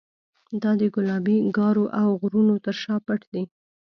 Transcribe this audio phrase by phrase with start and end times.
[0.61, 3.43] دا د ګلابي ګارو او غرونو تر شا پټ دی.